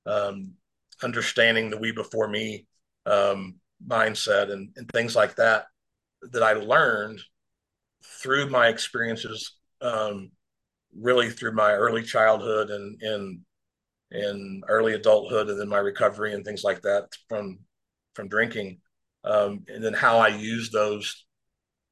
[0.04, 0.50] um,
[1.02, 2.66] understanding the we before me,
[3.06, 3.54] um,
[3.86, 5.64] mindset and, and things like that
[6.32, 7.22] that I learned
[8.04, 10.30] through my experiences, um,
[10.94, 13.40] really through my early childhood and and
[14.10, 17.58] and early adulthood, and then my recovery and things like that from
[18.14, 18.80] from drinking,
[19.24, 21.24] um, and then how I use those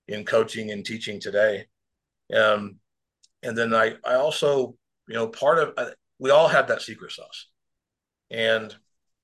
[0.09, 1.67] in coaching and teaching today.
[2.35, 2.77] Um,
[3.43, 4.77] and then I I also
[5.09, 7.49] you know part of uh, we all have that secret sauce,
[8.31, 8.75] and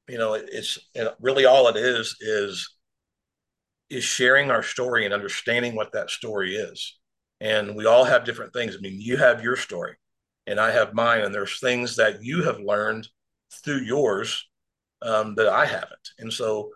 [0.09, 0.79] you know it's
[1.21, 2.77] really all it is is
[3.91, 6.99] is sharing our story and understanding what that story is.
[7.41, 8.77] And we all have different things.
[8.77, 9.97] I mean you have your story
[10.47, 13.09] and i have mine and there's things that you have learned
[13.65, 14.49] through yours
[15.03, 16.11] um, that i haven't.
[16.19, 16.71] And so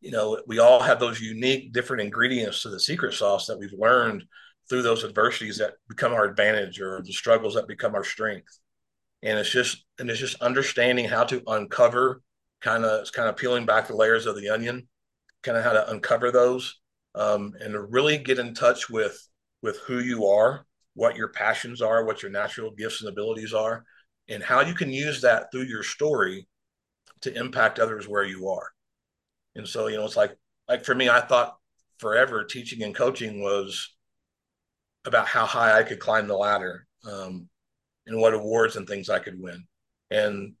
[0.00, 3.72] you know we all have those unique different ingredients to the secret sauce that we've
[3.72, 4.24] learned
[4.70, 8.60] through those adversities that become our advantage or the struggles that become our strength.
[9.22, 12.22] And it's just and it's just understanding how to uncover
[12.62, 14.88] kind of it's kind of peeling back the layers of the onion,
[15.42, 16.78] kind of how to uncover those,
[17.16, 19.20] um, and to really get in touch with
[19.60, 20.64] with who you are,
[21.00, 23.86] what your passions are, what your natural gifts and abilities are,
[24.28, 26.46] and how you can use that through your story
[27.22, 28.68] to impact others where you are.
[29.54, 30.36] And so, you know, it's like
[30.68, 31.56] like for me, I thought
[31.96, 33.96] forever teaching and coaching was
[35.06, 37.48] about how high I could climb the ladder um,
[38.06, 39.64] and what awards and things I could win.
[40.10, 40.52] And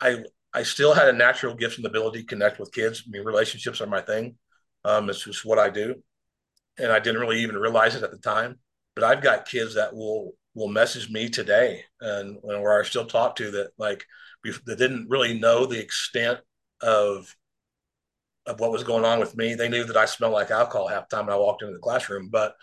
[0.00, 3.02] I I still had a natural gift and ability to connect with kids.
[3.06, 4.38] I mean, relationships are my thing.
[4.82, 5.96] Um, it's just what I do,
[6.78, 8.60] and I didn't really even realize it at the time.
[8.96, 13.36] But I've got kids that will will message me today, and, where I still talk
[13.36, 14.04] to that like
[14.64, 16.40] that didn't really know the extent
[16.80, 17.32] of
[18.46, 19.54] of what was going on with me.
[19.54, 21.80] They knew that I smelled like alcohol half the time when I walked into the
[21.80, 22.56] classroom, but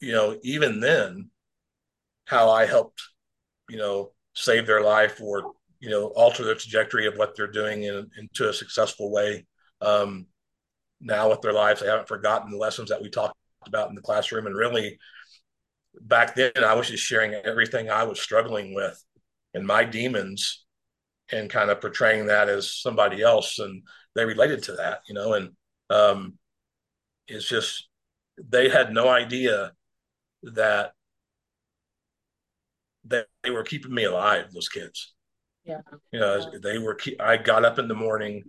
[0.00, 1.30] you know, even then,
[2.26, 3.00] how I helped,
[3.70, 7.84] you know, save their life or you know alter the trajectory of what they're doing
[7.84, 9.46] in, into a successful way
[9.80, 10.26] um,
[11.00, 14.02] now with their lives they haven't forgotten the lessons that we talked about in the
[14.02, 14.98] classroom and really
[16.00, 19.02] back then I was just sharing everything I was struggling with
[19.54, 20.64] and my demons
[21.30, 23.82] and kind of portraying that as somebody else and
[24.14, 25.50] they related to that, you know, and
[25.90, 26.34] um
[27.28, 27.88] it's just
[28.38, 29.72] they had no idea
[30.42, 30.92] that
[33.04, 35.14] they, they were keeping me alive, those kids.
[35.64, 35.80] Yeah.
[36.12, 36.58] You know, yeah.
[36.62, 38.44] they were I got up in the morning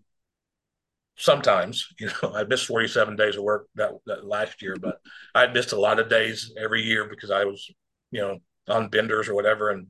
[1.17, 4.99] sometimes you know i missed 47 days of work that, that last year but
[5.33, 7.69] i missed a lot of days every year because i was
[8.11, 9.69] you know on benders or whatever.
[9.69, 9.87] And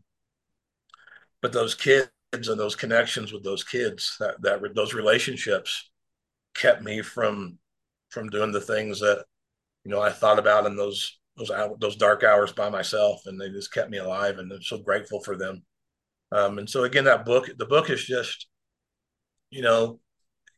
[1.42, 5.90] but those kids and those connections with those kids that that those relationships
[6.54, 7.58] kept me from
[8.10, 9.24] from doing the things that
[9.84, 13.22] you know i thought about in those those those dark hours by myself.
[13.26, 15.64] And they just kept me alive and i'm so grateful for them.
[16.32, 18.48] Um, and so again that book the book is just
[19.50, 20.00] you know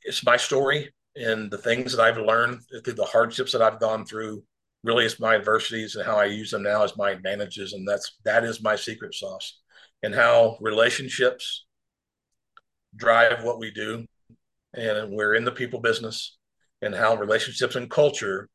[0.03, 4.05] it's my story and the things that I've learned through the hardships that I've gone
[4.05, 4.43] through.
[4.83, 8.17] Really, it's my adversities and how I use them now as my advantages, and that's
[8.23, 9.59] that is my secret sauce.
[10.03, 11.65] And how relationships
[12.95, 14.05] drive what we do,
[14.73, 16.37] and we're in the people business,
[16.81, 18.47] and how relationships and culture,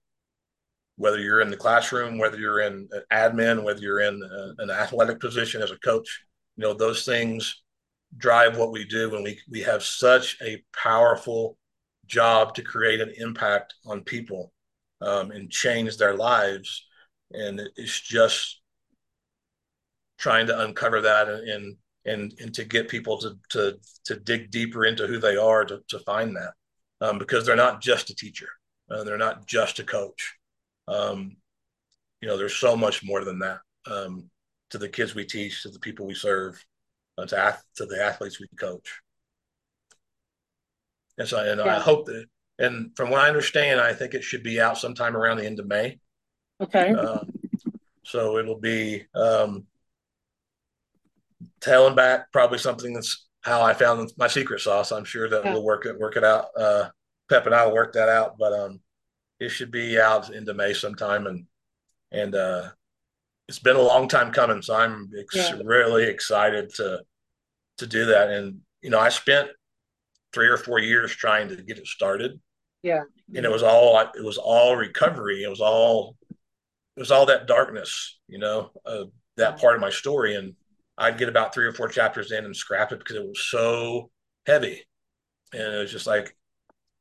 [0.96, 5.20] whether you're in the classroom, whether you're in admin, whether you're in a, an athletic
[5.20, 6.24] position as a coach,
[6.56, 7.63] you know those things
[8.16, 11.56] drive what we do and we we have such a powerful
[12.06, 14.52] job to create an impact on people
[15.00, 16.86] um, and change their lives.
[17.32, 18.60] And it's just
[20.18, 24.84] trying to uncover that and and and to get people to to to dig deeper
[24.84, 26.52] into who they are to, to find that
[27.00, 28.48] um, because they're not just a teacher
[28.90, 30.34] uh, they're not just a coach.
[30.86, 31.36] Um,
[32.20, 34.30] you know there's so much more than that um,
[34.70, 36.62] to the kids we teach to the people we serve
[37.18, 39.00] to, to the athletes we coach.
[41.18, 41.76] And so, and yeah.
[41.76, 42.26] I hope that,
[42.58, 45.60] and from what I understand, I think it should be out sometime around the end
[45.60, 45.98] of May.
[46.60, 46.92] Okay.
[46.92, 47.20] Uh,
[48.04, 49.66] so it'll be um,
[51.60, 54.92] tailing back, probably something that's how I found my secret sauce.
[54.92, 55.52] I'm sure that yeah.
[55.52, 56.46] we'll work it work it out.
[56.56, 56.90] Uh,
[57.28, 58.80] Pep and I will work that out, but um,
[59.40, 61.46] it should be out into May sometime, and
[62.12, 62.68] and uh,
[63.48, 65.58] it's been a long time coming, so I'm ex- yeah.
[65.64, 67.02] really excited to
[67.78, 68.30] to do that.
[68.30, 69.50] And you know, I spent
[70.32, 72.40] three or four years trying to get it started.
[72.82, 73.02] Yeah,
[73.34, 75.42] and it was all it was all recovery.
[75.42, 79.04] It was all it was all that darkness, you know, uh,
[79.36, 80.36] that part of my story.
[80.36, 80.54] And
[80.96, 84.10] I'd get about three or four chapters in and scrap it because it was so
[84.46, 84.82] heavy,
[85.52, 86.36] and it was just like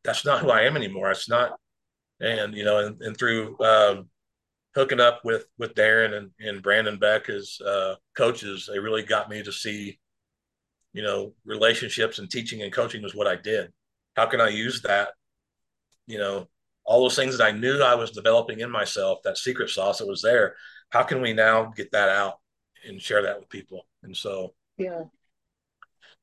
[0.04, 1.12] that's not who I am anymore.
[1.12, 1.58] It's not,
[2.20, 4.10] and you know, and, and through um,
[4.76, 9.30] hooking up with with Darrin and, and Brandon Beck as uh, coaches, they really got
[9.30, 10.00] me to see,
[10.94, 13.72] you know, relationships and teaching and coaching was what I did.
[14.16, 15.10] How can I use that?
[16.08, 16.48] You know,
[16.86, 20.08] all those things that I knew I was developing in myself, that secret sauce that
[20.08, 20.56] was there.
[20.90, 22.40] How can we now get that out
[22.88, 23.88] and share that with people?
[24.04, 25.04] And so, yeah.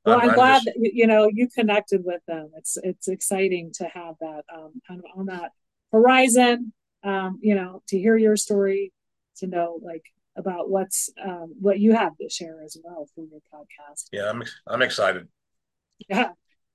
[0.05, 2.51] Well, I'm, I'm glad just, that you know you connected with them.
[2.57, 5.53] It's it's exciting to have that um, kind of on that
[5.93, 8.93] horizon um, you know, to hear your story,
[9.37, 10.05] to know like
[10.37, 14.09] about what's um, what you have to share as well through your podcast.
[14.13, 15.29] Yeah, I'm I'm excited.
[16.09, 16.31] Yeah.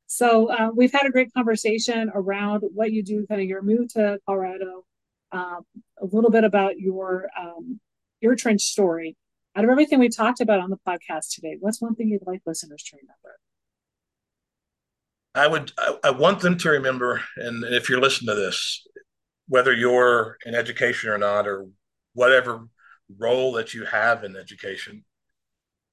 [0.07, 3.91] So uh, we've had a great conversation around what you do, kind of your move
[3.93, 4.85] to Colorado,
[5.31, 5.61] um,
[5.99, 7.79] a little bit about your um,
[8.21, 9.15] your trench story.
[9.55, 12.41] Out of everything we talked about on the podcast today, what's one thing you'd like
[12.45, 13.39] listeners to remember?
[15.33, 18.85] I would I, I want them to remember, and if you're listening to this,
[19.47, 21.67] whether you're in education or not, or
[22.13, 22.67] whatever
[23.17, 25.03] role that you have in education,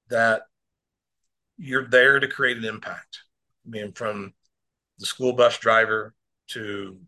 [0.09, 0.43] that
[1.57, 3.19] you're there to create an impact.
[3.65, 4.33] I mean, from
[4.99, 6.13] the school bus driver
[6.47, 6.99] to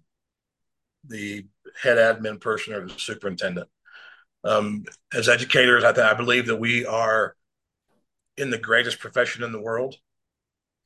[1.08, 1.46] the
[1.82, 3.68] head admin person or the superintendent.
[4.44, 7.36] Um, as educators, I, th- I believe that we are
[8.38, 9.96] in the greatest profession in the world,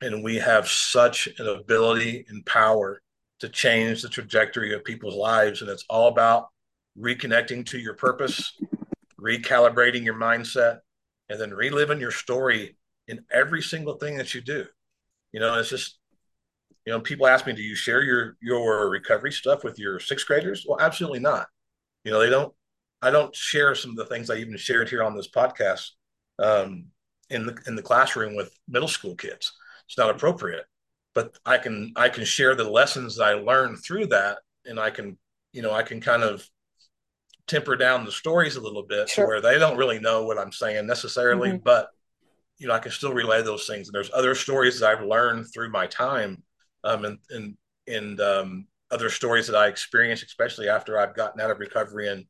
[0.01, 3.01] and we have such an ability and power
[3.39, 5.61] to change the trajectory of people's lives.
[5.61, 6.49] And it's all about
[6.97, 8.57] reconnecting to your purpose,
[9.19, 10.79] recalibrating your mindset,
[11.29, 12.77] and then reliving your story
[13.07, 14.65] in every single thing that you do.
[15.31, 15.99] You know, it's just,
[16.85, 20.27] you know, people ask me, do you share your your recovery stuff with your sixth
[20.27, 20.65] graders?
[20.67, 21.47] Well, absolutely not.
[22.03, 22.53] You know, they don't.
[23.01, 25.91] I don't share some of the things I even shared here on this podcast
[26.39, 26.87] um,
[27.29, 29.53] in the in the classroom with middle school kids.
[29.87, 30.65] It's not appropriate
[31.13, 34.89] but I can I can share the lessons that I learned through that, and I
[34.89, 35.17] can
[35.53, 36.47] you know I can kind of
[37.47, 39.27] temper down the stories a little bit sure.
[39.27, 41.63] where they don't really know what I'm saying necessarily, mm-hmm.
[41.63, 41.89] but
[42.57, 43.87] you know I can still relay those things.
[43.87, 46.43] And there's other stories that I've learned through my time,
[46.83, 47.57] um, and and
[47.87, 52.25] and um, other stories that I experienced, especially after I've gotten out of recovery and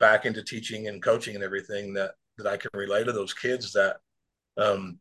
[0.00, 3.72] back into teaching and coaching and everything that that I can relate to those kids
[3.72, 3.98] that
[4.56, 4.98] um,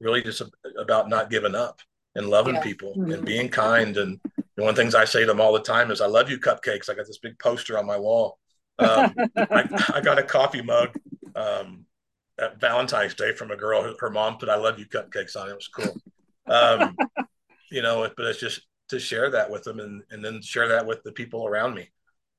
[0.00, 0.42] really just
[0.78, 1.80] about not giving up
[2.14, 2.62] and loving yeah.
[2.62, 3.12] people mm-hmm.
[3.12, 3.96] and being kind.
[3.96, 4.20] And
[4.56, 6.38] one of the things I say to them all the time is, "I love you,
[6.38, 8.38] cupcakes." I got this big poster on my wall.
[8.78, 10.96] Um, I, I, got a coffee mug
[11.34, 11.84] um,
[12.38, 13.94] at Valentine's Day from a girl.
[13.98, 15.52] Her mom put "I love you, cupcakes" on it.
[15.52, 15.96] It was cool.
[16.46, 16.96] Um,
[17.70, 20.84] you know, but it's just to share that with them and, and then share that
[20.84, 21.88] with the people around me.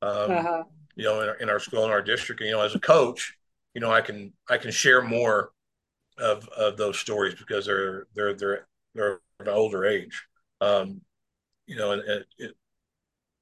[0.02, 0.64] Um, uh-huh.
[0.96, 2.80] You know, in our, in our school, in our district, and, you know, as a
[2.80, 3.38] coach,
[3.74, 5.52] you know, I can I can share more
[6.18, 10.24] of of those stories because they're they're they're they're an older age.
[10.60, 11.02] Um,
[11.68, 12.52] you know, and it, it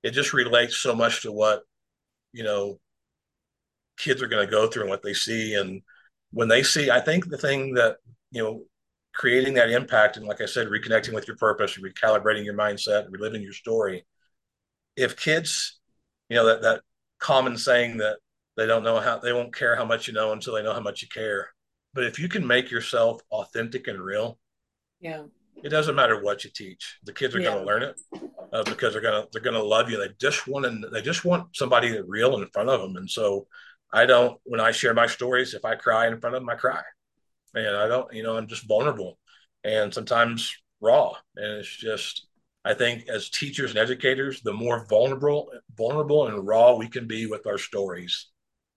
[0.03, 1.63] it just relates so much to what
[2.31, 2.79] you know
[3.97, 5.55] kids are going to go through and what they see.
[5.55, 5.81] And
[6.31, 7.97] when they see i think the thing that
[8.31, 8.63] you know
[9.13, 13.41] creating that impact and like i said reconnecting with your purpose recalibrating your mindset reliving
[13.41, 14.05] your story.
[14.95, 15.79] If kids
[16.29, 16.81] you know that that
[17.19, 18.17] common saying that
[18.57, 20.81] they don't know how they won't care how much you know until they know how
[20.81, 21.49] much you care.
[21.93, 24.37] But if you can make yourself authentic and real
[24.99, 25.23] yeah
[25.63, 26.99] it doesn't matter what you teach.
[27.03, 27.49] The kids are yeah.
[27.49, 27.99] going to learn it
[28.53, 29.97] uh, because they're going to they're going to love you.
[29.97, 32.95] They just want to they just want somebody real in front of them.
[32.95, 33.47] And so
[33.91, 36.55] i don't when i share my stories if i cry in front of them i
[36.55, 36.81] cry.
[37.53, 39.17] And i don't you know i'm just vulnerable
[39.63, 41.13] and sometimes raw.
[41.35, 42.27] And it's just
[42.65, 47.25] i think as teachers and educators the more vulnerable vulnerable and raw we can be
[47.25, 48.27] with our stories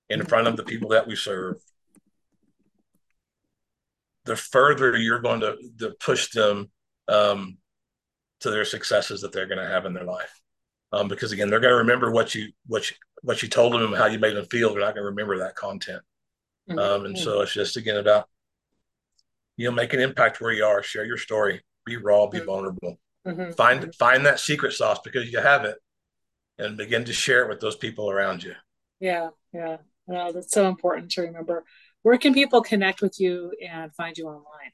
[0.08, 1.56] in front of the people that we serve
[4.24, 6.70] the further you're going to, to push them
[7.08, 7.58] um,
[8.40, 10.40] to their successes that they're going to have in their life.
[10.92, 13.82] Um, because again, they're going to remember what you what you what you told them
[13.82, 14.70] and how you made them feel.
[14.70, 16.02] They're not going to remember that content.
[16.68, 16.78] Mm-hmm.
[16.78, 18.28] Um, and so it's just again about
[19.56, 22.46] you know make an impact where you are, share your story, be raw, be mm-hmm.
[22.46, 23.52] vulnerable, mm-hmm.
[23.52, 23.90] find mm-hmm.
[23.92, 25.76] find that secret sauce because you have it,
[26.58, 28.54] and begin to share it with those people around you.
[29.00, 31.64] Yeah, yeah, well, that's so important to remember
[32.02, 34.72] where can people connect with you and find you online?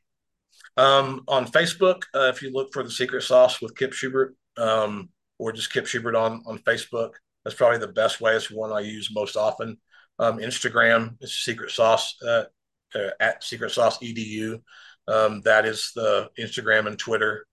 [0.76, 5.10] Um, on Facebook, uh, if you look for the Secret Sauce with Kip Shubert, um,
[5.38, 7.12] or just Kip Shubert on on Facebook,
[7.44, 8.34] that's probably the best way.
[8.34, 9.78] It's one I use most often.
[10.18, 12.44] Um, Instagram is Secret Sauce uh,
[12.94, 14.60] uh, at Secret Sauce Edu.
[15.06, 17.46] Um, that is the Instagram and Twitter.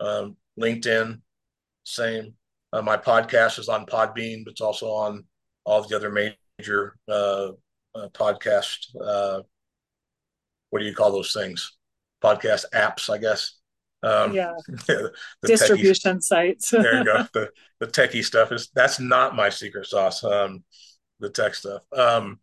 [0.00, 1.20] Um, LinkedIn,
[1.84, 2.34] same.
[2.72, 5.24] Uh, my podcast is on Podbean, but it's also on
[5.64, 6.96] all the other major
[7.96, 8.94] uh, podcast.
[9.00, 9.42] Uh,
[10.70, 11.76] what do you call those things?
[12.22, 13.58] Podcast apps, I guess.
[14.02, 14.52] Um, yeah.
[14.68, 15.12] the
[15.44, 16.70] Distribution sites.
[16.70, 17.26] there you go.
[17.32, 20.24] The the techie stuff is that's not my secret sauce.
[20.24, 20.64] Um,
[21.20, 21.82] the tech stuff.
[21.92, 22.40] Um,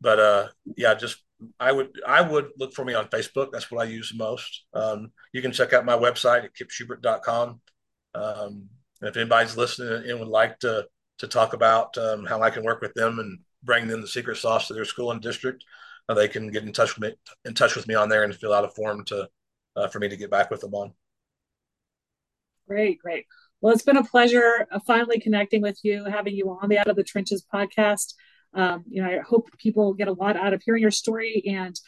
[0.00, 1.22] but uh, yeah, just
[1.58, 3.52] I would I would look for me on Facebook.
[3.52, 4.64] That's what I use most.
[4.74, 7.60] Um, you can check out my website at kipshubert.com.
[8.14, 8.68] Um,
[9.00, 10.86] and if anybody's listening and would like to
[11.18, 14.36] to talk about um, how I can work with them and bring them the secret
[14.36, 15.64] sauce to their school and district,
[16.08, 18.34] uh, they can get in touch with me in touch with me on there and
[18.34, 19.28] fill out a form to
[19.76, 20.92] uh, for me to get back with them on.
[22.66, 23.26] Great, great.
[23.60, 26.88] Well, it's been a pleasure uh, finally connecting with you, having you on the Out
[26.88, 28.14] of the Trenches podcast.
[28.54, 31.78] Um, you know, I hope people get a lot out of hearing your story and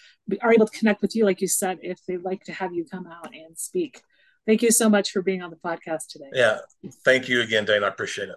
[0.43, 2.85] are able to connect with you, like you said, if they'd like to have you
[2.85, 4.03] come out and speak.
[4.47, 6.31] Thank you so much for being on the podcast today.
[6.33, 6.59] Yeah,
[7.05, 7.85] thank you again, Dane.
[7.85, 8.37] I appreciate it.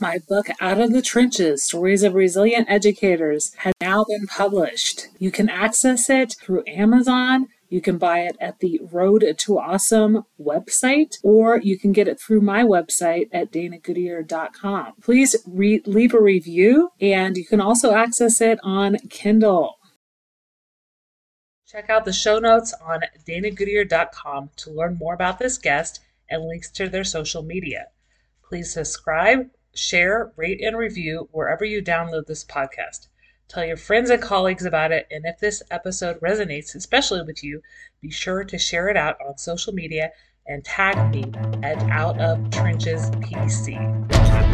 [0.00, 5.08] My book, Out of the Trenches Stories of Resilient Educators, has now been published.
[5.18, 7.48] You can access it through Amazon.
[7.68, 12.20] You can buy it at the Road to Awesome website, or you can get it
[12.20, 14.92] through my website at danagoodier.com.
[15.02, 19.78] Please re- leave a review, and you can also access it on Kindle.
[21.66, 25.98] Check out the show notes on danagoodier.com to learn more about this guest
[26.30, 27.86] and links to their social media.
[28.48, 33.08] Please subscribe, share, rate, and review wherever you download this podcast.
[33.48, 37.62] Tell your friends and colleagues about it, and if this episode resonates especially with you,
[38.02, 40.10] be sure to share it out on social media
[40.46, 41.24] and tag me
[41.62, 44.47] at Out of Trenches PC.